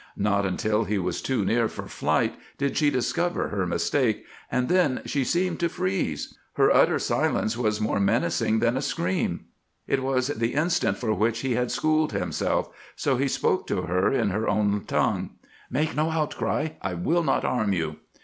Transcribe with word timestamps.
Not 0.17 0.47
until 0.47 0.85
he 0.85 0.97
was 0.97 1.21
too 1.21 1.45
near 1.45 1.67
for 1.67 1.87
flight 1.87 2.33
did 2.57 2.75
she 2.75 2.89
discover 2.89 3.49
her 3.49 3.67
mistake, 3.67 4.25
and 4.51 4.67
then 4.67 5.03
she 5.05 5.23
seemed 5.23 5.59
to 5.59 5.69
freeze. 5.69 6.35
Her 6.53 6.73
utter 6.73 6.97
silence 6.97 7.55
was 7.55 7.79
more 7.79 7.99
menacing 7.99 8.61
than 8.61 8.75
a 8.77 8.81
scream. 8.81 9.41
It 9.85 10.01
was 10.01 10.29
the 10.29 10.55
instant 10.55 10.97
for 10.97 11.13
which 11.13 11.41
he 11.41 11.53
had 11.53 11.69
schooled 11.69 12.13
himself, 12.13 12.67
so 12.95 13.17
he 13.17 13.27
spoke 13.27 13.67
to 13.67 13.83
her 13.83 14.11
in 14.11 14.31
her 14.31 14.49
own 14.49 14.85
tongue. 14.87 15.35
"Make 15.69 15.95
no 15.95 16.09
outcry! 16.09 16.69
I 16.81 16.95
will 16.95 17.21
not 17.23 17.43
harm 17.43 17.71
you." 17.71 17.97